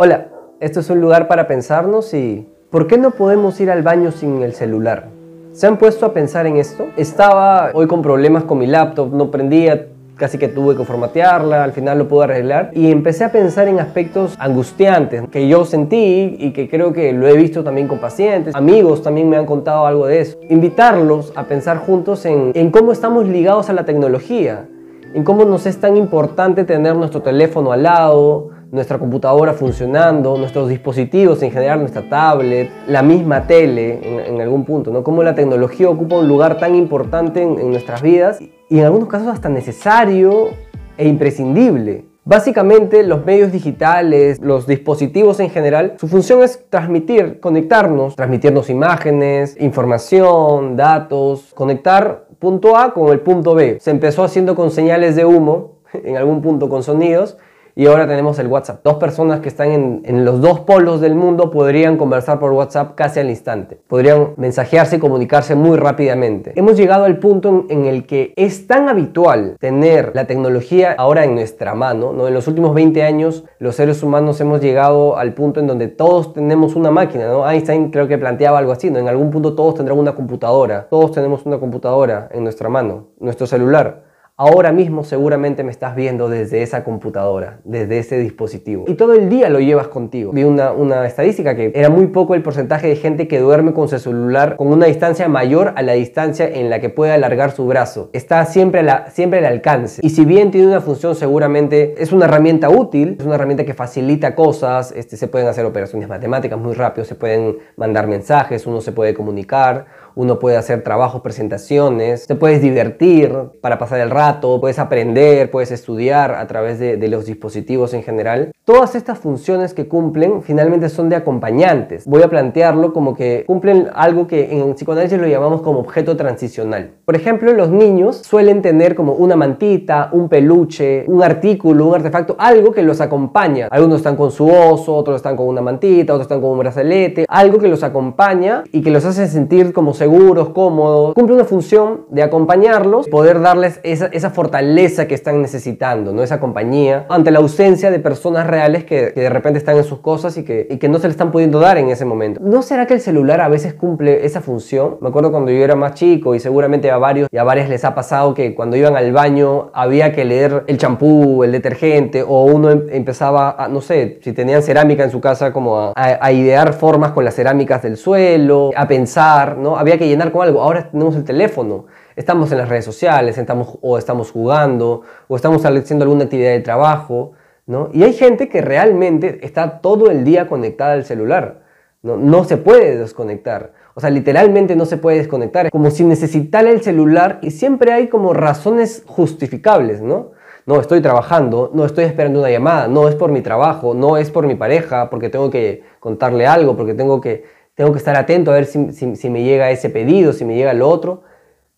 Hola, 0.00 0.28
esto 0.60 0.78
es 0.78 0.90
un 0.90 1.00
lugar 1.00 1.26
para 1.26 1.48
pensarnos 1.48 2.14
y 2.14 2.46
¿por 2.70 2.86
qué 2.86 2.98
no 2.98 3.10
podemos 3.10 3.60
ir 3.60 3.68
al 3.68 3.82
baño 3.82 4.12
sin 4.12 4.42
el 4.42 4.52
celular? 4.52 5.08
¿Se 5.50 5.66
han 5.66 5.76
puesto 5.76 6.06
a 6.06 6.12
pensar 6.12 6.46
en 6.46 6.54
esto? 6.54 6.86
Estaba 6.96 7.72
hoy 7.74 7.88
con 7.88 8.00
problemas 8.00 8.44
con 8.44 8.58
mi 8.58 8.68
laptop, 8.68 9.12
no 9.12 9.32
prendía, 9.32 9.88
casi 10.14 10.38
que 10.38 10.46
tuve 10.46 10.76
que 10.76 10.84
formatearla, 10.84 11.64
al 11.64 11.72
final 11.72 11.98
lo 11.98 12.06
pude 12.06 12.26
arreglar 12.26 12.70
y 12.74 12.92
empecé 12.92 13.24
a 13.24 13.32
pensar 13.32 13.66
en 13.66 13.80
aspectos 13.80 14.36
angustiantes 14.38 15.24
que 15.32 15.48
yo 15.48 15.64
sentí 15.64 16.36
y 16.38 16.52
que 16.52 16.70
creo 16.70 16.92
que 16.92 17.12
lo 17.12 17.26
he 17.26 17.36
visto 17.36 17.64
también 17.64 17.88
con 17.88 17.98
pacientes, 17.98 18.54
amigos 18.54 19.02
también 19.02 19.28
me 19.28 19.36
han 19.36 19.46
contado 19.46 19.84
algo 19.84 20.06
de 20.06 20.20
eso. 20.20 20.38
Invitarlos 20.48 21.32
a 21.34 21.42
pensar 21.46 21.78
juntos 21.78 22.24
en, 22.24 22.52
en 22.54 22.70
cómo 22.70 22.92
estamos 22.92 23.26
ligados 23.26 23.68
a 23.68 23.72
la 23.72 23.84
tecnología, 23.84 24.64
en 25.12 25.24
cómo 25.24 25.44
nos 25.44 25.66
es 25.66 25.80
tan 25.80 25.96
importante 25.96 26.62
tener 26.62 26.94
nuestro 26.94 27.20
teléfono 27.20 27.72
al 27.72 27.82
lado, 27.82 28.50
nuestra 28.70 28.98
computadora 28.98 29.54
funcionando, 29.54 30.36
nuestros 30.36 30.68
dispositivos 30.68 31.42
en 31.42 31.50
general, 31.50 31.80
nuestra 31.80 32.08
tablet, 32.08 32.70
la 32.86 33.02
misma 33.02 33.46
tele 33.46 34.28
en, 34.28 34.40
algún 34.40 34.64
punto, 34.64 34.90
¿no? 34.90 35.02
Cómo 35.02 35.22
la 35.22 35.34
tecnología 35.34 35.88
ocupa 35.88 36.16
un 36.16 36.28
lugar 36.28 36.58
tan 36.58 36.74
importante 36.74 37.42
en, 37.42 37.70
nuestras 37.70 38.02
vidas 38.02 38.40
y 38.40 38.78
en 38.78 38.84
algunos 38.84 39.08
casos 39.08 39.28
hasta 39.28 39.48
necesario 39.48 40.50
e 40.96 41.08
imprescindible. 41.08 42.04
Básicamente 42.24 43.02
los 43.04 43.24
medios 43.24 43.52
digitales, 43.52 44.38
los 44.40 44.66
dispositivos 44.66 45.40
en 45.40 45.48
general, 45.48 45.94
su 45.98 46.08
función 46.08 46.42
es 46.42 46.68
transmitir, 46.68 47.40
conectarnos, 47.40 48.16
transmitirnos 48.16 48.68
imágenes, 48.68 49.56
información, 49.58 50.76
datos, 50.76 51.52
conectar 51.54 52.26
punto 52.38 52.76
A 52.76 52.92
con 52.92 53.08
el 53.12 53.20
punto 53.20 53.54
B. 53.54 53.78
Se 53.80 53.90
empezó 53.90 54.24
haciendo 54.24 54.54
con 54.54 54.70
señales 54.70 55.16
de 55.16 55.24
humo, 55.24 55.78
en 56.04 56.18
algún 56.18 56.42
punto 56.42 56.68
con 56.68 56.82
sonidos, 56.82 57.38
y 57.78 57.86
ahora 57.86 58.08
tenemos 58.08 58.36
el 58.40 58.48
WhatsApp. 58.48 58.80
Dos 58.82 58.96
personas 58.96 59.38
que 59.38 59.48
están 59.48 60.02
en, 60.02 60.24
los 60.24 60.40
dos 60.40 60.58
polos 60.58 61.00
del 61.00 61.14
mundo 61.14 61.52
podrían 61.52 61.96
conversar 61.96 62.40
por 62.40 62.50
WhatsApp 62.50 62.96
casi 62.96 63.20
al 63.20 63.30
instante. 63.30 63.80
Podrían 63.86 64.32
mensajearse 64.36 64.96
y 64.96 64.98
comunicarse 64.98 65.54
muy 65.54 65.76
rápidamente. 65.76 66.54
Hemos 66.56 66.76
llegado 66.76 67.04
al 67.04 67.20
punto 67.20 67.66
en, 67.68 67.86
el 67.86 68.04
que 68.04 68.32
es 68.34 68.66
tan 68.66 68.88
habitual 68.88 69.54
tener 69.60 70.10
la 70.16 70.26
tecnología 70.26 70.96
ahora 70.98 71.22
en 71.22 71.36
nuestra 71.36 71.76
mano. 71.76 72.12
¿no? 72.12 72.26
En 72.26 72.34
los 72.34 72.48
últimos 72.48 72.74
20 72.74 73.04
años 73.04 73.44
los 73.60 73.76
seres 73.76 74.02
humanos 74.02 74.40
hemos 74.40 74.60
llegado 74.60 75.16
al 75.16 75.34
punto 75.34 75.60
en 75.60 75.68
donde 75.68 75.86
todos 75.86 76.32
tenemos 76.32 76.74
una 76.74 76.90
máquina. 76.90 77.28
¿no? 77.28 77.48
Einstein 77.48 77.92
creo 77.92 78.08
que 78.08 78.18
planteaba 78.18 78.58
algo 78.58 78.72
así. 78.72 78.90
¿no? 78.90 78.98
En 78.98 79.06
algún 79.06 79.30
punto 79.30 79.54
todos 79.54 79.76
tendrán 79.76 80.00
una 80.00 80.16
computadora. 80.16 80.88
Todos 80.90 81.12
tenemos 81.12 81.46
una 81.46 81.60
computadora 81.60 82.28
en 82.32 82.42
nuestra 82.42 82.68
mano, 82.68 83.10
nuestro 83.20 83.46
celular. 83.46 84.07
Ahora 84.40 84.70
mismo 84.70 85.02
seguramente 85.02 85.64
me 85.64 85.72
estás 85.72 85.96
viendo 85.96 86.28
desde 86.28 86.62
esa 86.62 86.84
computadora, 86.84 87.58
desde 87.64 87.98
ese 87.98 88.20
dispositivo. 88.20 88.84
Y 88.86 88.94
todo 88.94 89.14
el 89.14 89.28
día 89.28 89.48
lo 89.48 89.58
llevas 89.58 89.88
contigo. 89.88 90.30
Vi 90.30 90.44
una, 90.44 90.70
una, 90.70 91.04
estadística 91.06 91.56
que 91.56 91.72
era 91.74 91.90
muy 91.90 92.06
poco 92.06 92.36
el 92.36 92.42
porcentaje 92.42 92.86
de 92.86 92.94
gente 92.94 93.26
que 93.26 93.40
duerme 93.40 93.72
con 93.72 93.88
su 93.88 93.98
celular 93.98 94.54
con 94.54 94.68
una 94.68 94.86
distancia 94.86 95.28
mayor 95.28 95.72
a 95.74 95.82
la 95.82 95.94
distancia 95.94 96.48
en 96.48 96.70
la 96.70 96.78
que 96.78 96.88
puede 96.88 97.10
alargar 97.10 97.50
su 97.50 97.66
brazo. 97.66 98.10
Está 98.12 98.44
siempre, 98.44 98.84
la, 98.84 99.10
siempre 99.10 99.40
al 99.40 99.46
alcance. 99.46 100.00
Y 100.04 100.10
si 100.10 100.24
bien 100.24 100.52
tiene 100.52 100.68
una 100.68 100.82
función 100.82 101.16
seguramente 101.16 102.00
es 102.00 102.12
una 102.12 102.26
herramienta 102.26 102.70
útil, 102.70 103.16
es 103.18 103.26
una 103.26 103.34
herramienta 103.34 103.64
que 103.64 103.74
facilita 103.74 104.36
cosas, 104.36 104.92
este, 104.92 105.16
se 105.16 105.26
pueden 105.26 105.48
hacer 105.48 105.66
operaciones 105.66 106.08
matemáticas 106.08 106.60
muy 106.60 106.74
rápido, 106.74 107.04
se 107.04 107.16
pueden 107.16 107.56
mandar 107.74 108.06
mensajes, 108.06 108.68
uno 108.68 108.80
se 108.82 108.92
puede 108.92 109.14
comunicar, 109.14 109.86
uno 110.18 110.40
puede 110.40 110.56
hacer 110.56 110.82
trabajos, 110.82 111.22
presentaciones, 111.22 112.26
te 112.26 112.34
puedes 112.34 112.60
divertir 112.60 113.32
para 113.60 113.78
pasar 113.78 114.00
el 114.00 114.10
rato, 114.10 114.27
puedes 114.60 114.78
aprender, 114.78 115.50
puedes 115.50 115.70
estudiar 115.70 116.32
a 116.32 116.46
través 116.46 116.78
de, 116.78 117.08
los 117.08 117.24
dispositivos 117.24 117.94
en 117.94 118.02
general. 118.02 118.52
Todas 118.64 118.94
estas 118.94 119.18
funciones 119.18 119.72
que 119.72 119.88
cumplen 119.88 120.42
finalmente 120.42 120.90
son 120.90 121.08
de 121.08 121.16
acompañantes. 121.16 122.04
Voy 122.04 122.22
a 122.22 122.28
plantearlo 122.28 122.92
como 122.92 123.14
que 123.14 123.44
cumplen 123.46 123.88
algo 123.94 124.26
que 124.26 124.60
en 124.60 124.74
psicoanálisis 124.74 125.18
lo 125.18 125.26
llamamos 125.26 125.62
como 125.62 125.78
objeto 125.78 126.18
transicional. 126.18 126.90
Por 127.06 127.16
ejemplo, 127.16 127.54
los 127.54 127.70
niños 127.70 128.18
suelen 128.18 128.60
tener 128.60 128.94
como 128.94 129.14
una 129.14 129.36
mantita, 129.36 130.10
un 130.12 130.28
peluche, 130.28 131.04
un 131.06 131.22
artículo, 131.22 131.86
un 131.86 131.94
artefacto, 131.94 132.36
algo 132.38 132.72
que 132.72 132.82
los 132.82 133.00
acompaña. 133.00 133.68
Algunos 133.70 133.98
están 133.98 134.16
con 134.16 134.30
su 134.30 134.46
oso, 134.46 134.94
otros 134.94 135.16
están 135.16 135.36
con 135.36 135.46
una 135.46 135.62
mantita, 135.62 136.12
otros 136.12 136.26
están 136.26 136.42
con 136.42 136.50
un 136.50 136.58
brazalete, 136.58 137.24
algo 137.26 137.58
que 137.58 137.68
los 137.68 137.82
acompaña 137.82 138.64
y 138.70 138.82
que 138.82 138.90
los 138.90 139.06
hace 139.06 139.26
sentir 139.28 139.72
como 139.72 139.94
seguros, 139.94 140.50
cómodos. 140.50 141.14
Cumple 141.14 141.36
una 141.36 141.44
función 141.44 142.02
de 142.10 142.22
acompañarlos, 142.22 143.08
poder 143.08 143.40
darles 143.40 143.80
esa, 143.82 144.10
fortaleza 144.30 145.06
que 145.06 145.14
están 145.14 145.40
necesitando, 145.40 146.12
¿no? 146.12 146.22
esa 146.22 146.40
compañía, 146.40 147.06
ante 147.08 147.30
la 147.30 147.38
ausencia 147.38 147.90
de 147.90 147.98
personas 147.98 148.46
reales 148.46 148.84
que, 148.84 149.10
de 149.10 149.30
repente 149.30 149.58
están 149.58 149.76
en 149.76 149.84
sus 149.84 150.00
cosas 150.00 150.36
y 150.36 150.44
que, 150.44 150.66
y 150.70 150.78
que 150.78 150.88
no 150.88 150.98
se 150.98 151.08
le 151.08 151.12
están 151.12 151.30
pudiendo 151.30 151.60
dar 151.60 151.78
en 151.78 151.88
ese 151.88 152.04
momento. 152.04 152.40
¿No 152.42 152.62
será 152.62 152.86
que 152.86 152.94
el 152.94 153.00
celular 153.00 153.40
a 153.40 153.48
veces 153.48 153.74
cumple 153.74 154.26
esa 154.26 154.40
función? 154.40 154.98
Me 155.00 155.08
acuerdo 155.08 155.30
cuando 155.30 155.50
yo 155.50 155.62
era 155.64 155.76
más 155.76 155.94
chico 155.94 156.34
y 156.34 156.40
seguramente 156.40 156.90
a 156.90 156.98
varios 156.98 157.28
a 157.38 157.44
varias 157.44 157.68
les 157.68 157.84
ha 157.84 157.94
pasado 157.94 158.34
que 158.34 158.54
cuando 158.54 158.76
iban 158.76 158.96
al 158.96 159.12
baño 159.12 159.70
había 159.72 160.12
que 160.12 160.24
leer 160.24 160.64
el 160.66 160.76
champú, 160.76 161.44
el 161.44 161.52
detergente 161.52 162.22
o 162.22 162.44
uno 162.44 162.70
em, 162.70 162.86
empezaba 162.90 163.50
a, 163.50 163.68
no 163.68 163.80
sé, 163.80 164.18
si 164.22 164.32
tenían 164.32 164.62
cerámica 164.62 165.04
en 165.04 165.10
su 165.10 165.20
casa, 165.20 165.52
como 165.52 165.78
a, 165.78 165.92
a 165.94 166.32
idear 166.32 166.72
formas 166.72 167.12
con 167.12 167.24
las 167.24 167.34
cerámicas 167.34 167.82
del 167.82 167.96
suelo, 167.96 168.70
a 168.76 168.88
pensar, 168.88 169.56
¿no? 169.56 169.76
Había 169.76 169.98
que 169.98 170.08
llenar 170.08 170.32
con 170.32 170.42
algo. 170.42 170.62
Ahora 170.62 170.90
tenemos 170.90 171.14
el 171.16 171.24
teléfono, 171.24 171.86
estamos 172.18 172.52
en 172.52 172.58
las 172.58 172.68
redes 172.68 172.84
sociales, 172.84 173.38
estamos, 173.38 173.78
o 173.80 173.96
estamos 173.96 174.30
jugando, 174.30 175.02
o 175.28 175.36
estamos 175.36 175.64
haciendo 175.64 176.04
alguna 176.04 176.24
actividad 176.24 176.50
de 176.50 176.60
trabajo, 176.60 177.32
¿no? 177.66 177.90
Y 177.92 178.02
hay 178.02 178.12
gente 178.12 178.48
que 178.48 178.60
realmente 178.60 179.38
está 179.42 179.80
todo 179.80 180.10
el 180.10 180.24
día 180.24 180.48
conectada 180.48 180.92
al 180.94 181.04
celular. 181.04 181.62
No, 182.02 182.16
no 182.16 182.44
se 182.44 182.56
puede 182.56 182.96
desconectar. 182.96 183.72
O 183.94 184.00
sea, 184.00 184.10
literalmente 184.10 184.76
no 184.76 184.84
se 184.84 184.96
puede 184.96 185.18
desconectar. 185.18 185.70
Como 185.70 185.90
si 185.90 186.04
necesitara 186.04 186.70
el 186.70 186.82
celular 186.82 187.38
y 187.42 187.50
siempre 187.50 187.92
hay 187.92 188.08
como 188.08 188.32
razones 188.32 189.02
justificables, 189.06 190.00
¿no? 190.00 190.32
No, 190.66 190.80
estoy 190.80 191.00
trabajando, 191.00 191.70
no 191.72 191.86
estoy 191.86 192.04
esperando 192.04 192.40
una 192.40 192.50
llamada, 192.50 192.88
no 192.88 193.08
es 193.08 193.14
por 193.14 193.30
mi 193.30 193.40
trabajo, 193.40 193.94
no 193.94 194.18
es 194.18 194.30
por 194.30 194.46
mi 194.46 194.54
pareja, 194.54 195.08
porque 195.08 195.30
tengo 195.30 195.50
que 195.50 195.82
contarle 195.98 196.46
algo, 196.46 196.76
porque 196.76 196.94
tengo 196.94 197.20
que 197.20 197.44
tengo 197.78 197.92
que 197.92 197.98
estar 197.98 198.16
atento 198.16 198.50
a 198.50 198.54
ver 198.54 198.66
si, 198.66 199.30
me 199.30 199.44
llega 199.44 199.70
ese 199.70 199.88
pedido, 199.88 200.32
si 200.32 200.44
me 200.44 200.56
llega 200.56 200.72
el 200.72 200.82
otro. 200.82 201.22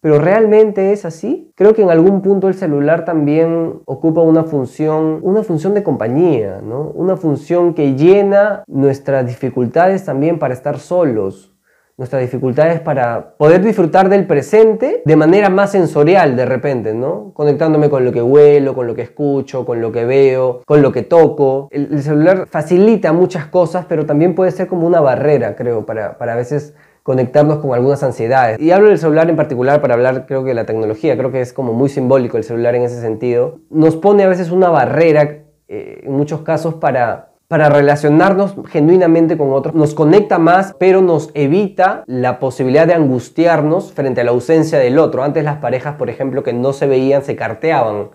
Pero 0.01 0.19
realmente 0.19 0.93
es 0.93 1.05
así. 1.05 1.53
Creo 1.55 1.75
que 1.75 1.83
en 1.83 1.91
algún 1.91 2.23
punto 2.23 2.49
el 2.49 2.55
celular 2.55 3.05
también 3.05 3.81
ocupa 3.85 4.23
una 4.23 4.45
función, 4.45 5.21
una 5.23 5.43
función 5.43 5.75
de 5.75 5.83
compañía, 5.83 6.61
¿no? 6.63 6.91
Una 6.95 7.17
función 7.17 7.75
que 7.75 7.95
llena 7.95 8.65
nuestras 8.67 9.27
dificultades 9.27 10.05
también 10.07 10.39
para 10.39 10.55
estar 10.55 10.79
solos, 10.79 11.55
nuestras 11.99 12.23
dificultades 12.23 12.81
para 12.81 13.37
poder 13.37 13.63
disfrutar 13.63 14.09
del 14.09 14.27
presente 14.27 15.03
de 15.05 15.17
manera 15.17 15.51
más 15.51 15.73
sensorial 15.73 16.35
de 16.35 16.47
repente, 16.47 16.95
¿no? 16.95 17.33
Conectándome 17.35 17.91
con 17.91 18.07
lo 18.07 18.11
que 18.11 18.23
huelo, 18.23 18.75
con 18.75 18.87
lo 18.87 18.95
que 18.95 19.03
escucho, 19.03 19.67
con 19.67 19.83
lo 19.83 19.93
que 19.93 20.07
veo, 20.07 20.63
con 20.65 20.81
lo 20.81 20.93
que 20.93 21.03
toco. 21.03 21.69
El, 21.71 22.03
celular 22.03 22.47
facilita 22.51 23.13
muchas 23.13 23.49
cosas, 23.49 23.85
pero 23.87 24.07
también 24.07 24.35
puede 24.35 24.51
ser 24.51 24.67
como 24.67 24.87
una 24.87 25.03
barrera, 25.03 25.55
creo, 25.57 25.85
para, 25.85 26.17
para 26.17 26.33
a 26.33 26.37
veces 26.37 26.75
conectarnos 27.03 27.59
con 27.59 27.75
algunas 27.75 28.03
ansiedades. 28.03 28.61
Y 28.61 28.71
hablo 28.71 28.89
del 28.89 28.99
celular 28.99 29.29
en 29.31 29.37
particular 29.37 29.81
para 29.81 29.95
hablar, 29.95 30.27
creo 30.27 30.45
que 30.45 30.55
la 30.55 30.67
tecnología, 30.67 31.17
creo 31.17 31.33
que 31.33 31.41
es 31.41 31.53
como 31.53 31.73
muy 31.73 31.89
simbólico 31.89 32.37
el 32.37 32.45
celular 32.45 32.75
en 32.75 32.83
ese 32.83 33.01
sentido. 33.01 33.59
Nos 33.71 33.97
pone 33.97 34.25
a 34.25 34.29
veces 34.29 34.51
una 34.51 34.69
barrera, 34.69 35.43
eh, 35.69 36.01
en 36.05 36.13
muchos 36.13 36.43
casos, 36.43 36.75
para 36.75 37.31
para 37.51 37.69
relacionarnos 37.69 38.55
genuinamente 38.69 39.37
con 39.37 39.53
otros. 39.53 39.75
Nos 39.75 39.93
conecta 39.93 40.39
más, 40.39 40.73
pero 40.79 41.03
nos 41.03 41.33
evita 41.35 42.05
la 42.07 42.39
posibilidad 42.39 42.87
de 42.87 42.95
angustiarnos 42.95 43.93
frente 43.93 44.21
a 44.21 44.25
la 44.25 44.31
ausencia 44.31 44.79
del 44.79 45.01
otro. 45.01 45.25
Antes 45.25 45.43
las 45.43 45.57
parejas, 45.57 45.97
por 45.97 46.11
ejemplo, 46.11 46.45
que 46.45 46.53
no 46.53 46.73
se 46.73 46.87
veían, 46.87 47.25
se 47.25 47.35
carteaban 47.35 48.11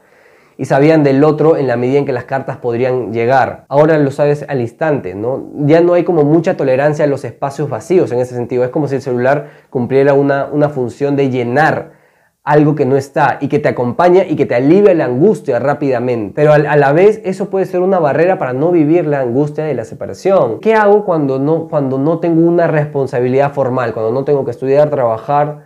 y 0.58 0.66
sabían 0.66 1.04
del 1.04 1.24
otro 1.24 1.58
en 1.58 1.68
la 1.68 1.76
medida 1.76 2.00
en 2.00 2.06
que 2.06 2.14
las 2.14 2.26
cartas 2.26 2.58
podrían 2.58 3.14
llegar. 3.14 3.66
Ahora 3.68 3.98
lo 3.98 4.12
sabes 4.12 4.46
al 4.48 4.62
instante, 4.62 5.16
¿no? 5.16 5.50
Ya 5.66 5.82
no 5.82 5.94
hay 5.94 6.04
como 6.04 6.24
mucha 6.24 6.56
tolerancia 6.56 7.06
a 7.06 7.08
los 7.08 7.26
espacios 7.26 7.70
vacíos 7.70 8.12
en 8.12 8.20
ese 8.20 8.36
sentido. 8.36 8.64
Es 8.64 8.70
como 8.70 8.88
si 8.88 8.96
el 8.96 9.02
celular 9.02 9.50
cumpliera 9.70 10.14
una, 10.14 10.46
una 10.46 10.70
función 10.70 11.16
de 11.16 11.30
llenar 11.30 12.06
algo 12.46 12.76
que 12.76 12.86
no 12.86 12.96
está 12.96 13.40
y 13.42 13.48
que 13.48 13.58
te 13.58 13.70
acompaña 13.70 14.24
y 14.24 14.36
que 14.36 14.46
te 14.46 14.54
alivia 14.54 14.94
la 14.94 15.06
angustia 15.06 15.58
rápidamente. 15.58 16.34
Pero 16.36 16.54
a, 16.54 16.58
la 16.60 16.94
vez 16.94 17.20
eso 17.26 17.50
puede 17.50 17.66
ser 17.66 17.82
una 17.82 18.00
barrera 18.00 18.38
para 18.38 18.54
no 18.54 18.72
vivir 18.72 19.08
la 19.08 19.22
angustia 19.22 19.66
de 19.66 19.74
la 19.74 19.84
separación. 19.84 20.60
¿Qué 20.60 20.76
hago 20.76 21.06
cuando 21.06 21.40
no, 21.40 21.68
cuando 21.68 21.98
no 21.98 22.20
tengo 22.20 22.48
una 22.48 22.68
responsabilidad 22.68 23.52
formal, 23.52 23.94
cuando 23.94 24.12
no 24.12 24.24
tengo 24.24 24.46
que 24.46 24.52
estudiar, 24.52 24.92
trabajar 24.92 25.64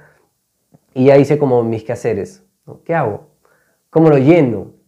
y 0.93 1.05
ya 1.05 1.17
hice 1.17 1.37
como 1.37 1.63
mis 1.63 1.83
quehaceres? 1.83 2.45
¿Qué 2.85 2.95
hago? 2.95 3.27
¿Cómo 3.89 4.09
lo 4.09 4.17
lleno? 4.17 4.78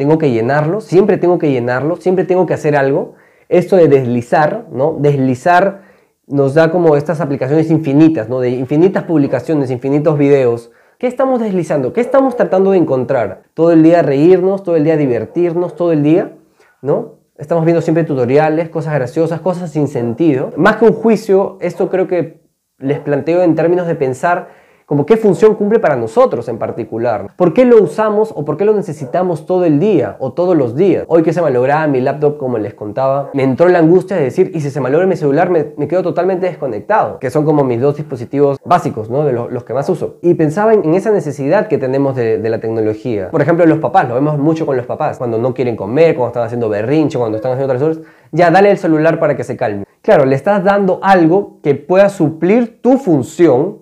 ¿Tengo 0.00 0.16
que 0.16 0.30
llenarlo? 0.30 0.80
¿Siempre 0.80 1.18
tengo 1.18 1.38
que 1.38 1.52
llenarlo? 1.52 1.96
¿Siempre 1.96 2.24
tengo 2.24 2.46
que 2.46 2.54
hacer 2.54 2.74
algo? 2.74 3.16
Esto 3.50 3.76
de 3.76 3.86
deslizar, 3.86 4.64
¿no? 4.72 4.96
Deslizar 4.98 5.82
nos 6.26 6.54
da 6.54 6.70
como 6.70 6.96
estas 6.96 7.20
aplicaciones 7.20 7.70
infinitas, 7.70 8.26
¿no? 8.26 8.40
De 8.40 8.48
infinitas 8.48 9.04
publicaciones, 9.04 9.70
infinitos 9.70 10.16
videos, 10.16 10.70
¿Qué 10.96 11.06
estamos 11.06 11.38
deslizando? 11.40 11.92
¿Qué 11.92 12.00
estamos 12.00 12.34
tratando 12.34 12.70
de 12.70 12.78
encontrar? 12.78 13.42
Todo 13.52 13.72
el 13.72 13.82
día 13.82 14.00
reírnos, 14.00 14.62
todo 14.62 14.76
el 14.76 14.84
día 14.84 14.96
divertirnos, 14.96 15.76
todo 15.76 15.92
el 15.92 16.02
día, 16.02 16.32
¿no? 16.80 17.16
Estamos 17.36 17.66
viendo 17.66 17.82
siempre 17.82 18.04
tutoriales, 18.04 18.70
cosas 18.70 18.94
graciosas, 18.94 19.42
cosas 19.42 19.70
sin 19.70 19.86
sentido. 19.86 20.50
Más 20.56 20.76
que 20.76 20.86
un 20.86 20.94
juicio, 20.94 21.58
esto 21.60 21.90
creo 21.90 22.06
que 22.06 22.40
les 22.78 23.00
planteo 23.00 23.42
en 23.42 23.54
términos 23.54 23.86
de 23.86 23.96
pensar 23.96 24.48
como 24.90 25.06
qué 25.06 25.16
función 25.16 25.54
cumple 25.54 25.78
para 25.78 25.94
nosotros 25.94 26.48
en 26.48 26.58
particular. 26.58 27.28
¿Por 27.36 27.54
qué 27.54 27.64
lo 27.64 27.80
usamos 27.80 28.32
o 28.34 28.44
por 28.44 28.56
qué 28.56 28.64
lo 28.64 28.74
necesitamos 28.74 29.46
todo 29.46 29.64
el 29.64 29.78
día 29.78 30.16
o 30.18 30.32
todos 30.32 30.56
los 30.56 30.74
días? 30.74 31.04
Hoy 31.06 31.22
que 31.22 31.32
se 31.32 31.40
malograba 31.40 31.86
mi 31.86 32.00
laptop, 32.00 32.38
como 32.38 32.58
les 32.58 32.74
contaba, 32.74 33.30
me 33.32 33.44
entró 33.44 33.68
la 33.68 33.78
angustia 33.78 34.16
de 34.16 34.24
decir, 34.24 34.50
y 34.52 34.60
si 34.60 34.68
se 34.68 34.80
malogra 34.80 35.06
mi 35.06 35.14
celular, 35.14 35.48
me, 35.48 35.74
me 35.76 35.86
quedo 35.86 36.02
totalmente 36.02 36.46
desconectado, 36.46 37.20
que 37.20 37.30
son 37.30 37.44
como 37.44 37.62
mis 37.62 37.80
dos 37.80 37.98
dispositivos 37.98 38.58
básicos, 38.64 39.08
¿no? 39.08 39.24
De 39.24 39.32
los 39.32 39.62
que 39.62 39.72
más 39.74 39.88
uso. 39.88 40.16
Y 40.22 40.34
pensaba 40.34 40.74
en, 40.74 40.92
esa 40.92 41.12
necesidad 41.12 41.68
que 41.68 41.78
tenemos 41.78 42.16
de, 42.16 42.38
de, 42.38 42.50
la 42.50 42.58
tecnología. 42.58 43.30
Por 43.30 43.42
ejemplo, 43.42 43.64
los 43.66 43.78
papás, 43.78 44.08
lo 44.08 44.16
vemos 44.16 44.38
mucho 44.38 44.66
con 44.66 44.76
los 44.76 44.86
papás, 44.86 45.18
cuando 45.18 45.38
no 45.38 45.54
quieren 45.54 45.76
comer, 45.76 46.16
cuando 46.16 46.30
están 46.30 46.42
haciendo 46.42 46.68
berrinche, 46.68 47.16
cuando 47.16 47.36
están 47.36 47.52
haciendo 47.52 47.72
otras 47.72 47.88
cosas, 47.88 48.10
ya 48.32 48.50
dale 48.50 48.72
el 48.72 48.78
celular 48.78 49.20
para 49.20 49.36
que 49.36 49.44
se 49.44 49.56
calme. 49.56 49.84
Claro, 50.02 50.24
le 50.24 50.34
estás 50.34 50.64
dando 50.64 50.98
algo 51.00 51.58
que 51.62 51.76
pueda 51.76 52.08
suplir 52.08 52.80
tu 52.82 52.98
función 52.98 53.79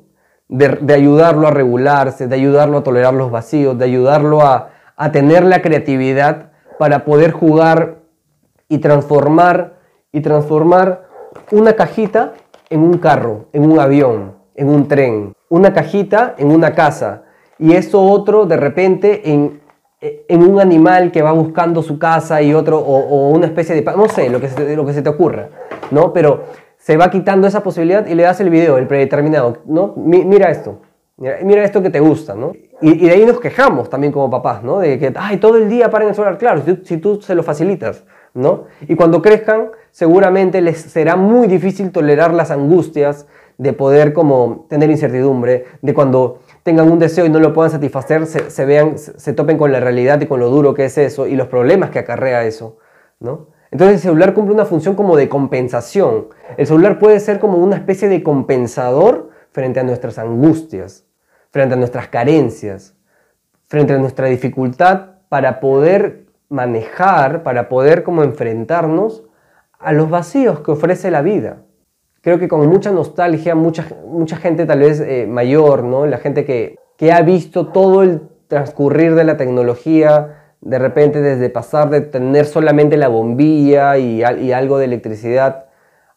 de, 0.49 0.95
ayudarlo 0.95 1.47
a 1.47 1.51
regularse, 1.51 2.27
de 2.27 2.35
ayudarlo 2.35 2.79
a 2.79 2.83
tolerar 2.83 3.15
los 3.15 3.31
vacíos, 3.31 3.79
de 3.79 3.85
ayudarlo 3.85 4.41
a, 4.43 4.71
tener 5.13 5.45
la 5.45 5.63
creatividad 5.63 6.51
para 6.79 7.05
poder 7.05 7.31
jugar 7.31 7.99
y 8.69 8.79
transformar 8.79 9.79
y 10.11 10.21
transformar 10.23 11.07
una 11.53 11.75
cajita 11.75 12.33
en 12.69 12.81
un 12.81 12.99
carro, 12.99 13.47
en 13.53 13.71
un 13.71 13.79
avión, 13.79 14.35
en 14.57 14.69
un 14.69 14.89
tren, 14.89 15.35
una 15.49 15.73
cajita 15.73 16.35
en 16.37 16.51
una 16.51 16.75
casa 16.75 17.23
y 17.59 17.75
eso 17.75 18.03
otro 18.03 18.47
de 18.47 18.57
repente 18.57 19.31
en, 19.31 19.61
en 20.01 20.43
un 20.43 20.61
animal 20.61 21.13
que 21.13 21.23
va 21.23 21.31
buscando 21.31 21.83
su 21.83 21.99
casa 21.99 22.43
y 22.43 22.53
otro 22.53 22.79
o, 22.79 23.29
una 23.31 23.47
especie 23.47 23.77
de 23.77 23.83
no 23.83 24.09
sé 24.09 24.29
lo 24.31 24.41
que 24.41 24.49
se, 24.49 24.75
lo 24.75 24.85
que 24.85 24.95
se 24.95 25.03
te 25.03 25.09
ocurra, 25.09 25.49
¿no? 25.93 26.13
Pero 26.13 26.43
se 26.89 26.97
va 26.97 27.11
quitando 27.11 27.47
esa 27.47 27.63
posibilidad 27.63 28.07
y 28.07 28.15
le 28.15 28.23
das 28.23 28.41
el 28.41 28.49
video, 28.49 28.79
el 28.79 28.87
predeterminado, 28.87 29.59
¿no? 29.67 29.93
mira 29.95 30.51
esto, 30.51 30.81
mira, 31.19 31.63
esto 31.63 31.83
que 31.83 31.91
te 31.91 32.01
gusta, 32.01 32.35
¿no? 32.35 32.53
Y, 32.81 33.07
de 33.07 33.11
ahí 33.11 33.27
nos 33.27 33.41
quejamos 33.41 33.91
también 33.91 34.11
como 34.11 34.31
papás, 34.31 34.63
¿no? 34.63 34.79
De 34.79 34.99
que, 34.99 35.13
ay, 35.15 35.37
todo 35.37 35.59
el 35.59 35.69
día 35.69 35.91
paren 35.91 36.09
el 36.09 36.15
celular, 36.15 36.39
claro, 36.39 36.63
si, 36.85 36.97
tú 36.97 37.21
se 37.21 37.35
lo 37.35 37.43
facilitas, 37.43 38.05
¿no? 38.33 38.65
Y 38.81 38.97
cuando 38.97 39.21
crezcan, 39.21 39.71
seguramente 39.91 40.63
les 40.63 40.81
será 40.81 41.15
muy 41.15 41.47
difícil 41.47 41.93
tolerar 41.93 42.33
las 42.33 42.51
angustias 42.51 43.27
de 43.59 43.75
poder 43.75 44.15
como 44.15 44.65
tener 44.71 44.91
incertidumbre, 44.91 45.67
de 45.83 45.93
cuando 45.93 46.39
tengan 46.63 46.91
un 46.91 46.99
deseo 46.99 47.27
y 47.27 47.29
no 47.29 47.39
lo 47.39 47.53
puedan 47.53 47.71
satisfacer, 47.71 48.25
se, 48.25 48.49
se 48.49 48.65
vean, 48.65 48.97
se 48.97 49.35
topen 49.35 49.59
con 49.59 49.73
la 49.73 49.81
realidad 49.81 50.19
y 50.23 50.27
con 50.27 50.41
lo 50.41 50.49
duro 50.49 50.73
que 50.73 50.87
es 50.87 50.97
eso 50.97 51.27
y 51.27 51.37
los 51.37 51.49
problemas 51.49 51.91
que 51.91 51.99
acarrea 51.99 52.47
eso, 52.47 52.79
¿no? 53.21 53.58
Entonces 53.71 53.97
el 53.97 54.03
celular 54.03 54.35
cumple 54.35 54.55
una 54.55 54.65
función 54.65 54.95
como 54.95 55.17
de 55.17 55.29
compensación. 55.29 56.29
El 56.57 56.67
celular 56.67 56.99
puede 56.99 57.21
ser 57.21 57.39
como 57.39 57.59
una 57.59 57.77
especie 57.77 58.09
de 58.09 58.23
compensador 58.23 59.31
frente 59.53 59.81
a 59.81 59.83
nuestras 59.83 60.19
angustias, 60.19 61.07
frente 61.51 61.75
a 61.75 61.79
nuestras 61.79 62.09
carencias, 62.09 62.97
frente 63.67 63.93
a 63.93 63.99
nuestra 63.99 64.27
dificultad 64.27 65.19
para 65.29 65.61
poder 65.61 66.27
manejar, 66.49 67.43
para 67.43 67.69
poder 67.69 68.03
como 68.03 68.23
enfrentarnos 68.23 69.25
a 69.79 69.93
los 69.93 70.09
vacíos 70.09 70.61
que 70.61 70.71
ofrece 70.71 71.11
la 71.11 71.23
vida. 71.23 71.63
Creo 72.21 72.39
que 72.39 72.49
con 72.49 72.67
mucha 72.67 72.91
nostalgia, 72.91 73.55
mucha, 73.55 73.87
mucha 74.07 74.37
gente 74.37 74.67
tal 74.67 74.81
vez 74.81 75.01
eh, 75.01 75.27
mayor, 75.29 75.85
¿no? 75.85 76.07
la 76.07 76.19
gente 76.19 76.45
que, 76.45 76.77
que 76.97 77.13
ha 77.13 77.23
visto 77.23 77.69
todo 77.69 78.03
el 78.03 78.23
transcurrir 78.49 79.15
de 79.15 79.25
la 79.25 79.37
tecnología, 79.37 80.48
de 80.61 80.79
repente 80.79 81.21
desde 81.23 81.51
pasar 81.51 81.91
de 81.91 82.01
tener 82.01 82.47
solamente 82.47 82.97
la 82.97 83.09
bombilla 83.09 83.97
y, 83.99 84.23
algo 84.23 84.79
de 84.79 84.87
electricidad 84.87 85.67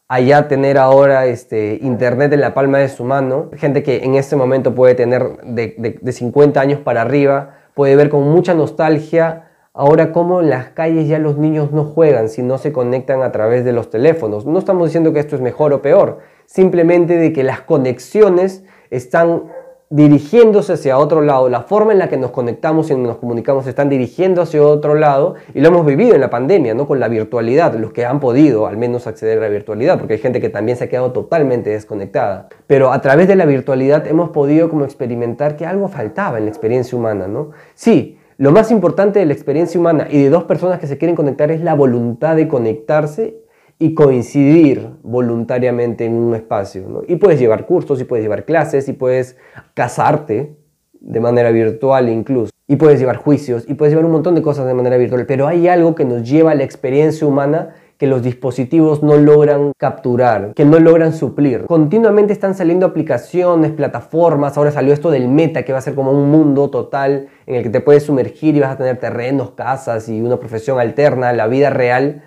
a 0.08 0.20
ya 0.20 0.48
tener 0.48 0.78
ahora 0.78 1.26
este, 1.26 1.80
internet 1.82 2.34
en 2.34 2.42
la 2.42 2.54
palma 2.54 2.80
de 2.80 2.90
su 2.90 3.06
mano. 3.06 3.50
Gente 3.56 3.82
que 3.82 4.04
en 4.04 4.16
este 4.16 4.36
momento 4.36 4.76
puede 4.76 4.94
tener 4.96 5.38
de, 5.44 5.98
de, 6.02 6.12
50 6.12 6.60
años 6.60 6.80
para 6.80 7.02
arriba, 7.02 7.56
puede 7.76 7.96
ver 7.96 8.10
con 8.10 8.24
mucha 8.30 8.54
nostalgia 8.54 9.48
ahora 9.74 10.12
cómo 10.12 10.42
en 10.42 10.50
las 10.50 10.70
calles 10.70 11.08
ya 11.08 11.18
los 11.18 11.38
niños 11.38 11.72
no 11.72 11.86
juegan 11.86 12.28
si 12.28 12.44
no 12.44 12.58
se 12.58 12.74
conectan 12.74 13.24
a 13.24 13.32
través 13.32 13.64
de 13.64 13.72
los 13.72 13.90
teléfonos. 13.90 14.46
No 14.46 14.60
estamos 14.60 14.90
diciendo 14.90 15.14
que 15.14 15.20
esto 15.20 15.36
es 15.36 15.42
mejor 15.42 15.72
o 15.72 15.82
peor, 15.82 16.20
simplemente 16.46 17.16
de 17.16 17.32
que 17.32 17.44
las 17.44 17.62
conexiones 17.62 18.66
están 18.90 19.44
dirigiéndose 19.92 20.74
hacia 20.74 20.98
otro 20.98 21.22
lado, 21.22 21.50
la 21.50 21.64
forma 21.64 21.92
en 21.92 22.00
la 22.00 22.08
que 22.08 22.16
nos 22.16 22.32
conectamos 22.32 22.90
y 22.90 22.96
nos 22.96 23.18
comunicamos 23.18 23.68
están 23.68 23.90
dirigiendo 23.90 24.42
hacia 24.42 24.64
otro 24.64 24.96
lado 24.96 25.36
y 25.54 25.60
lo 25.60 25.68
hemos 25.68 25.86
vivido 25.86 26.16
en 26.16 26.22
la 26.22 26.30
pandemia, 26.30 26.74
¿no? 26.74 26.88
Con 26.88 27.02
la 27.02 27.10
virtualidad, 27.10 27.76
los 27.76 27.92
que 27.92 28.06
han 28.06 28.22
podido 28.22 28.68
al 28.68 28.78
menos 28.78 29.06
acceder 29.06 29.38
a 29.40 29.42
la 29.42 29.50
virtualidad, 29.50 30.00
porque 30.00 30.14
hay 30.14 30.20
gente 30.20 30.40
que 30.40 30.48
también 30.48 30.78
se 30.78 30.86
ha 30.86 30.90
quedado 30.90 31.12
totalmente 31.12 31.72
desconectada. 31.72 32.48
Pero 32.68 32.94
a 32.94 33.02
través 33.02 33.28
de 33.28 33.36
la 33.36 33.46
virtualidad 33.46 34.08
hemos 34.08 34.30
podido 34.30 34.70
como 34.70 34.86
experimentar 34.86 35.58
que 35.58 35.66
algo 35.66 35.90
faltaba 35.90 36.38
en 36.38 36.46
la 36.46 36.52
experiencia 36.52 36.98
humana, 36.98 37.28
¿no? 37.28 37.52
Sí, 37.76 38.18
lo 38.38 38.52
más 38.52 38.72
importante 38.72 39.20
de 39.20 39.26
la 39.26 39.34
experiencia 39.34 39.78
humana 39.78 40.08
y 40.10 40.24
de 40.24 40.30
dos 40.30 40.46
personas 40.46 40.80
que 40.80 40.88
se 40.88 40.98
quieren 40.98 41.18
conectar 41.18 41.52
es 41.52 41.62
la 41.62 41.74
voluntad 41.74 42.38
de 42.38 42.48
conectarse 42.48 43.41
y 43.82 43.96
coincidir 43.96 44.90
voluntariamente 45.02 46.06
en 46.06 46.14
un 46.14 46.36
espacio. 46.36 47.04
Y 47.08 47.16
puedes 47.16 47.40
llevar 47.40 47.66
cursos, 47.66 48.00
y 48.00 48.04
puedes 48.04 48.24
llevar 48.24 48.46
clases, 48.46 48.88
y 48.88 48.94
puedes 48.94 49.38
casarte 49.74 50.56
de 51.00 51.20
manera 51.20 51.50
virtual 51.50 52.08
incluso. 52.08 52.52
Y 52.68 52.76
puedes 52.76 53.00
llevar 53.00 53.16
juicios, 53.16 53.66
y 53.68 53.74
puedes 53.74 53.92
llevar 53.92 54.06
un 54.06 54.12
montón 54.12 54.36
de 54.36 54.44
cosas 54.44 54.68
de 54.68 54.76
manera 54.76 54.98
virtual. 54.98 55.26
Pero 55.26 55.48
hay 55.48 55.68
algo 55.68 55.96
que 55.96 56.06
nos 56.06 56.30
lleva 56.30 56.52
a 56.52 56.56
la 56.56 56.64
experiencia 56.64 57.26
humana 57.26 57.74
que 57.98 58.06
los 58.06 58.22
dispositivos 58.22 59.02
no 59.02 59.18
logran 59.18 59.72
capturar, 59.80 60.54
que 60.54 60.64
no 60.64 60.80
logran 60.80 61.12
suplir. 61.12 61.66
Continuamente 61.66 62.34
están 62.34 62.54
saliendo 62.54 62.86
aplicaciones, 62.86 63.72
plataformas, 63.72 64.60
ahora 64.60 64.70
salió 64.70 64.94
esto 64.94 65.10
del 65.10 65.28
meta, 65.28 65.64
que 65.64 65.72
va 65.72 65.80
a 65.80 65.82
ser 65.82 65.96
como 65.96 66.12
un 66.12 66.30
mundo 66.30 66.70
total 66.70 67.30
en 67.48 67.56
el 67.56 67.64
que 67.64 67.72
te 67.72 67.82
puedes 67.82 68.04
sumergir 68.04 68.56
y 68.56 68.60
vas 68.60 68.74
a 68.74 68.78
tener 68.78 68.98
terrenos, 68.98 69.52
casas 69.52 70.08
y 70.08 70.22
una 70.22 70.40
profesión 70.40 70.80
alterna, 70.80 71.34
la 71.34 71.48
vida 71.48 71.72
real 71.72 72.22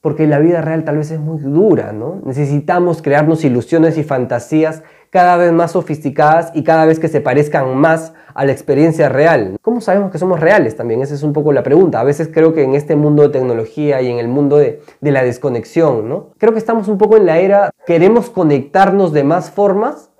porque 0.00 0.26
la 0.26 0.38
vida 0.38 0.60
real 0.60 0.84
tal 0.84 0.98
vez 0.98 1.10
es 1.10 1.18
muy 1.18 1.40
dura, 1.40 1.92
¿no? 1.92 2.20
Necesitamos 2.24 3.02
crearnos 3.02 3.44
ilusiones 3.44 3.98
y 3.98 4.04
fantasías 4.04 4.82
cada 5.10 5.36
vez 5.36 5.52
más 5.52 5.72
sofisticadas 5.72 6.52
y 6.54 6.62
cada 6.62 6.84
vez 6.84 6.98
que 6.98 7.08
se 7.08 7.20
parezcan 7.20 7.76
más 7.76 8.12
a 8.34 8.44
la 8.44 8.52
experiencia 8.52 9.08
real. 9.08 9.56
¿Cómo 9.62 9.80
sabemos 9.80 10.12
que 10.12 10.18
somos 10.18 10.38
reales 10.38 10.76
también? 10.76 11.00
Esa 11.00 11.14
es 11.14 11.22
un 11.22 11.32
poco 11.32 11.52
la 11.52 11.62
pregunta. 11.62 11.98
A 11.98 12.04
veces 12.04 12.30
creo 12.32 12.52
que 12.54 12.62
en 12.62 12.74
este 12.74 12.94
mundo 12.94 13.22
de 13.22 13.30
tecnología 13.30 14.00
y 14.00 14.10
en 14.10 14.18
el 14.18 14.28
mundo 14.28 14.58
de, 14.58 14.80
la 15.00 15.24
desconexión, 15.24 16.08
¿no? 16.08 16.28
Creo 16.38 16.52
que 16.52 16.58
estamos 16.58 16.88
un 16.88 16.98
poco 16.98 17.16
en 17.16 17.26
la 17.26 17.38
era, 17.38 17.70
queremos 17.86 18.30
conectarnos 18.30 19.12
de 19.12 19.24
más 19.24 19.50
formas, 19.50 20.10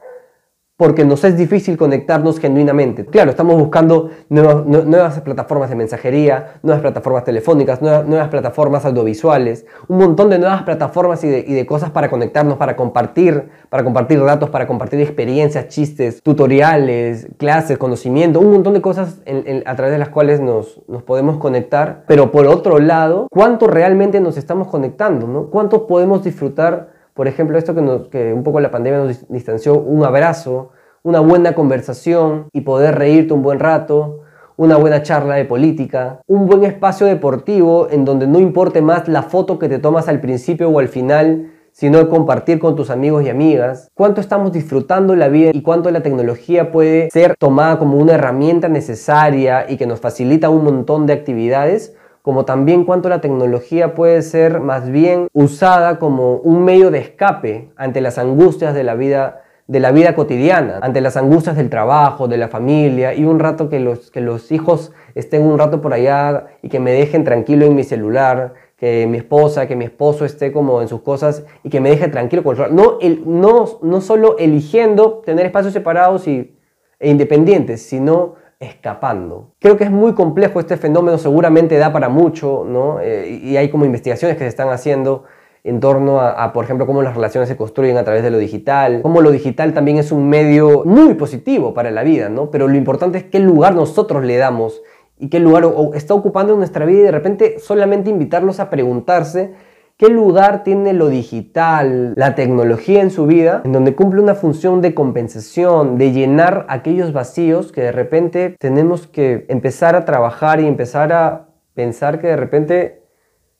porque 0.78 1.04
nos 1.04 1.24
es 1.24 1.36
difícil 1.36 1.76
conectarnos 1.76 2.38
genuinamente. 2.38 3.04
Claro, 3.04 3.32
estamos 3.32 3.58
buscando 3.58 4.10
nuevas, 4.28 5.20
plataformas 5.22 5.70
de 5.70 5.74
mensajería, 5.74 6.60
nuevas 6.62 6.80
plataformas 6.80 7.24
telefónicas, 7.24 7.82
nuevas, 7.82 8.28
plataformas 8.28 8.84
audiovisuales, 8.84 9.66
un 9.88 9.98
montón 9.98 10.30
de 10.30 10.38
nuevas 10.38 10.62
plataformas 10.62 11.24
y 11.24 11.28
de, 11.28 11.66
cosas 11.66 11.90
para 11.90 12.08
conectarnos, 12.08 12.58
para 12.58 12.76
compartir, 12.76 13.48
para 13.68 13.82
compartir 13.82 14.24
datos, 14.24 14.50
para 14.50 14.68
compartir 14.68 15.00
experiencias, 15.00 15.66
chistes, 15.66 16.22
tutoriales, 16.22 17.26
clases, 17.38 17.76
conocimiento, 17.76 18.38
un 18.38 18.52
montón 18.52 18.74
de 18.74 18.80
cosas 18.80 19.18
a 19.66 19.74
través 19.74 19.92
de 19.92 19.98
las 19.98 20.10
cuales 20.10 20.40
nos, 20.40 20.80
podemos 21.04 21.38
conectar. 21.38 22.04
Pero 22.06 22.30
por 22.30 22.46
otro 22.46 22.78
lado, 22.78 23.26
¿cuánto 23.32 23.66
realmente 23.66 24.20
nos 24.20 24.36
estamos 24.36 24.68
conectando? 24.68 25.26
¿no? 25.26 25.46
¿Cuánto 25.46 25.88
podemos 25.88 26.22
disfrutar? 26.22 26.97
Por 27.18 27.26
ejemplo, 27.26 27.58
esto 27.58 27.74
que, 27.74 28.32
un 28.32 28.44
poco 28.44 28.60
la 28.60 28.70
pandemia 28.70 29.00
nos 29.00 29.28
distanció, 29.28 29.76
un 29.76 30.04
abrazo, 30.04 30.70
una 31.02 31.18
buena 31.18 31.52
conversación 31.52 32.46
y 32.52 32.60
poder 32.60 32.94
reírte 32.94 33.34
un 33.34 33.42
buen 33.42 33.58
rato, 33.58 34.20
una 34.56 34.76
buena 34.76 35.02
charla 35.02 35.34
de 35.34 35.44
política, 35.44 36.20
un 36.28 36.46
buen 36.46 36.62
espacio 36.62 37.08
deportivo 37.08 37.88
en 37.90 38.04
donde 38.04 38.28
no 38.28 38.38
importe 38.38 38.82
más 38.82 39.08
la 39.08 39.24
foto 39.24 39.58
que 39.58 39.68
te 39.68 39.80
tomas 39.80 40.06
al 40.06 40.20
principio 40.20 40.70
o 40.70 40.78
al 40.78 40.86
final, 40.86 41.50
sino 41.72 42.08
compartir 42.08 42.60
con 42.60 42.76
tus 42.76 42.88
amigos 42.88 43.24
y 43.24 43.30
amigas, 43.30 43.90
cuánto 43.94 44.20
estamos 44.20 44.52
disfrutando 44.52 45.16
la 45.16 45.26
vida 45.26 45.50
y 45.52 45.62
cuánto 45.62 45.90
la 45.90 46.04
tecnología 46.04 46.70
puede 46.70 47.10
ser 47.10 47.34
tomada 47.36 47.80
como 47.80 47.98
una 47.98 48.14
herramienta 48.14 48.68
necesaria 48.68 49.68
y 49.68 49.76
que 49.76 49.88
nos 49.88 49.98
facilita 49.98 50.50
un 50.50 50.62
montón 50.62 51.06
de 51.06 51.14
actividades, 51.14 51.96
como 52.28 52.44
también 52.44 52.84
cuánto 52.84 53.08
la 53.08 53.22
tecnología 53.22 53.94
puede 53.94 54.20
ser 54.20 54.60
más 54.60 54.90
bien 54.90 55.28
usada 55.32 55.98
como 55.98 56.34
un 56.34 56.62
medio 56.62 56.90
de 56.90 56.98
escape 56.98 57.70
ante 57.74 58.02
las 58.02 58.18
angustias 58.18 58.74
de 58.74 58.84
la 58.84 58.96
vida 58.96 59.44
de 59.66 59.80
la 59.80 59.92
vida 59.92 60.14
cotidiana, 60.14 60.78
ante 60.82 61.00
las 61.00 61.16
angustias 61.16 61.56
del 61.56 61.70
trabajo, 61.70 62.28
de 62.28 62.36
la 62.36 62.48
familia 62.48 63.14
y 63.14 63.24
un 63.24 63.38
rato 63.38 63.70
que 63.70 63.80
los, 63.80 64.10
que 64.10 64.20
los 64.20 64.52
hijos 64.52 64.92
estén 65.14 65.40
un 65.40 65.58
rato 65.58 65.80
por 65.80 65.94
allá 65.94 66.48
y 66.60 66.68
que 66.68 66.80
me 66.80 66.92
dejen 66.92 67.24
tranquilo 67.24 67.64
en 67.64 67.74
mi 67.74 67.82
celular, 67.82 68.52
que 68.76 69.06
mi 69.06 69.16
esposa, 69.16 69.66
que 69.66 69.74
mi 69.74 69.86
esposo 69.86 70.26
esté 70.26 70.52
como 70.52 70.82
en 70.82 70.88
sus 70.88 71.00
cosas 71.00 71.46
y 71.62 71.70
que 71.70 71.80
me 71.80 71.88
deje 71.88 72.08
tranquilo 72.08 72.44
con 72.44 72.60
el. 72.60 72.74
No, 72.74 72.98
el, 73.00 73.22
no, 73.24 73.64
no 73.80 74.02
solo 74.02 74.36
eligiendo 74.36 75.22
tener 75.24 75.46
espacios 75.46 75.72
separados 75.72 76.28
y, 76.28 76.54
e 77.00 77.08
independientes, 77.08 77.80
sino 77.80 78.34
escapando. 78.60 79.52
Creo 79.60 79.76
que 79.76 79.84
es 79.84 79.90
muy 79.90 80.14
complejo 80.14 80.60
este 80.60 80.76
fenómeno, 80.76 81.18
seguramente 81.18 81.76
da 81.78 81.92
para 81.92 82.08
mucho, 82.08 82.64
¿no? 82.66 83.00
Eh, 83.00 83.40
y 83.42 83.56
hay 83.56 83.70
como 83.70 83.84
investigaciones 83.84 84.36
que 84.36 84.44
se 84.44 84.48
están 84.48 84.70
haciendo 84.70 85.24
en 85.64 85.80
torno 85.80 86.20
a, 86.20 86.52
por 86.52 86.64
ejemplo, 86.64 86.86
cómo 86.86 87.02
las 87.02 87.14
relaciones 87.14 87.48
se 87.48 87.56
construyen 87.56 87.98
a 87.98 88.04
través 88.04 88.22
de 88.22 88.30
lo 88.30 88.38
digital, 88.38 89.02
cómo 89.02 89.20
lo 89.20 89.30
digital 89.30 89.74
también 89.74 89.98
es 89.98 90.12
un 90.12 90.28
medio 90.28 90.84
muy 90.84 91.14
positivo 91.14 91.74
para 91.74 91.90
la 91.90 92.04
vida, 92.04 92.28
¿no? 92.28 92.50
Pero 92.50 92.68
lo 92.68 92.76
importante 92.76 93.18
es 93.18 93.24
qué 93.24 93.38
lugar 93.38 93.74
nosotros 93.74 94.24
le 94.24 94.36
damos 94.36 94.82
y 95.18 95.28
qué 95.28 95.40
lugar 95.40 95.64
está 95.94 96.14
ocupando 96.14 96.52
en 96.52 96.60
nuestra 96.60 96.86
vida 96.86 97.00
y 97.00 97.02
de 97.02 97.10
repente 97.10 97.58
solamente 97.58 98.08
invitarlos 98.08 98.60
a 98.60 98.70
preguntarse 98.70 99.52
qué 99.98 100.08
lugar 100.08 100.62
tiene 100.62 100.92
lo 100.92 101.08
digital, 101.08 102.14
la 102.16 102.34
tecnología 102.36 103.02
en 103.02 103.10
su 103.10 103.26
vida, 103.26 103.62
en 103.64 103.72
donde 103.72 103.94
cumple 103.94 104.22
una 104.22 104.36
función 104.36 104.80
de 104.80 104.94
compensación, 104.94 105.98
de 105.98 106.12
llenar 106.12 106.66
aquellos 106.68 107.12
vacíos 107.12 107.72
que 107.72 107.82
de 107.82 107.92
repente 107.92 108.56
tenemos 108.60 109.08
que 109.08 109.44
empezar 109.48 109.96
a 109.96 110.04
trabajar 110.04 110.60
y 110.60 110.66
empezar 110.66 111.12
a 111.12 111.48
pensar 111.74 112.20
que 112.20 112.28
de 112.28 112.36
repente 112.36 113.02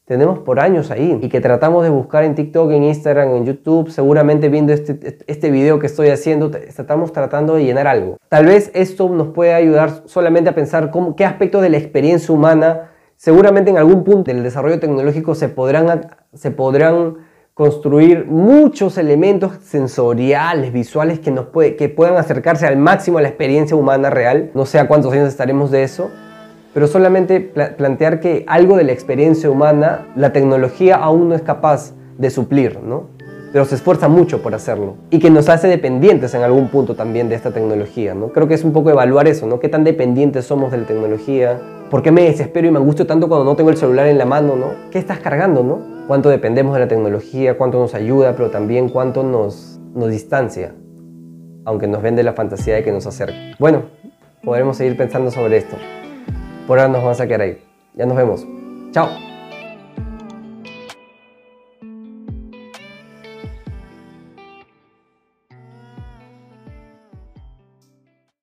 tenemos 0.05 0.39
por 0.39 0.59
años 0.59 0.91
ahí 0.91 1.19
y 1.21 1.29
que 1.29 1.41
tratamos 1.41 1.83
de 1.85 1.91
buscar 1.91 2.25
en 2.25 2.35
TikTok, 2.35 2.71
en 2.71 2.85
Instagram, 2.85 3.35
en 3.35 3.45
YouTube, 3.45 3.91
seguramente 3.91 4.49
viendo 4.49 4.73
este, 4.73 5.19
este 5.27 5.51
video 5.51 5.79
que 5.79 5.87
estoy 5.87 6.09
haciendo, 6.09 6.51
estamos 6.57 7.13
tratando 7.13 7.57
de 7.57 7.65
llenar 7.65 7.87
algo. 7.87 8.17
Tal 8.29 8.47
vez 8.47 8.71
esto 8.75 9.09
nos 9.11 9.29
puede 9.29 9.53
ayudar 9.53 10.03
solamente 10.07 10.49
a 10.49 10.55
pensar 10.55 10.91
cómo, 10.91 11.15
qué 11.15 11.27
aspectos 11.27 11.61
de 11.61 11.69
la 11.69 11.77
experiencia 11.77 12.33
humana, 12.33 12.93
seguramente 13.17 13.71
en 13.71 13.77
algún 13.77 14.03
punto 14.03 14.33
del 14.33 14.43
desarrollo 14.43 14.81
tecnológico 14.81 15.35
se 15.35 15.51
podrán, 15.51 16.09
se 16.35 16.51
podrán 16.51 17.17
construir 17.55 18.27
muchos 18.27 18.99
elementos 18.99 19.55
sensoriales, 19.63 20.73
visuales 20.73 21.19
que, 21.19 21.31
nos 21.31 21.47
puede, 21.47 21.75
que 21.75 21.89
puedan 21.89 22.17
acercarse 22.17 22.67
al 22.67 22.77
máximo 22.77 23.19
a 23.19 23.23
la 23.23 23.29
experiencia 23.29 23.77
humana 23.77 24.11
real. 24.11 24.53
No 24.55 24.65
sé 24.65 24.79
a 24.79 24.87
cuántos 24.87 25.13
años 25.13 25.29
estaremos 25.29 25.71
de 25.71 25.83
eso, 25.83 26.11
pero 26.73 26.87
solamente 26.87 27.41
plantear 27.41 28.21
que 28.21 28.45
algo 28.47 28.77
de 28.77 28.85
la 28.85 28.93
experiencia 28.93 29.51
humana, 29.51 30.07
la 30.15 30.33
tecnología 30.33 30.97
aún 30.97 31.31
no 31.31 31.35
es 31.35 31.43
capaz 31.43 31.95
de 32.17 32.31
suplir, 32.31 32.79
¿no? 32.81 33.09
Pero 33.51 33.65
se 33.65 33.75
esfuerza 33.75 34.07
mucho 34.07 34.43
por 34.43 34.55
hacerlo 34.55 34.97
y 35.11 35.19
que 35.19 35.31
nos 35.31 35.49
hace 35.49 35.67
dependientes 35.67 36.35
en 36.35 36.43
algún 36.43 36.69
punto 36.69 36.95
también 36.95 37.29
de 37.29 37.35
esta 37.35 37.51
tecnología, 37.51 38.15
¿no? 38.15 38.29
Creo 38.29 38.47
que 38.47 38.55
es 38.55 38.63
un 38.63 38.73
poco 38.73 38.91
evaluar 38.91 39.27
eso, 39.27 39.47
¿no? 39.47 39.59
¿Qué 39.59 39.69
tan 39.69 39.83
dependientes 39.83 40.45
somos 40.45 40.71
de 40.71 40.79
la 40.79 40.87
tecnología? 40.87 41.59
¿Por 41.91 42.03
qué 42.03 42.13
me 42.13 42.23
desespero 42.23 42.69
y 42.69 42.71
me 42.71 42.79
angustio 42.79 43.07
tanto 43.07 43.29
cuando 43.29 43.45
no 43.45 43.57
tengo 43.57 43.71
el 43.71 43.77
celular 43.79 44.07
en 44.07 44.19
la 44.19 44.27
mano, 44.27 44.55
¿no? 44.55 44.67
¿Qué 44.93 44.99
estás 44.99 45.19
cargando, 45.19 45.65
¿no? 45.65 45.98
¿Cuánto 46.09 46.31
dependemos 46.31 46.73
de 46.73 46.81
la 46.81 46.89
tecnología? 46.89 47.59
¿Cuánto 47.59 47.79
nos 47.79 47.95
ayuda? 47.95 48.33
Pero 48.35 48.51
también 48.51 48.89
cuánto 48.89 49.23
nos, 49.23 49.79
distancia, 50.09 50.75
aunque 51.67 51.87
nos 51.87 52.01
vende 52.01 52.23
la 52.23 52.33
fantasía 52.33 52.77
de 52.77 52.83
que 52.83 52.91
nos 52.91 53.07
acerca. 53.07 53.37
Bueno, 53.59 53.83
podremos 54.43 54.79
seguir 54.79 54.97
pensando 54.97 55.31
sobre 55.31 55.59
esto. 55.59 55.77
Por 56.67 56.79
ahora 56.79 56.91
nos 56.91 57.03
vamos 57.03 57.21
a 57.21 57.27
quedar 57.27 57.43
ahí. 57.43 57.59
Ya 57.95 58.07
nos 58.07 58.17
vemos. 58.17 58.47
Chao. 58.91 59.28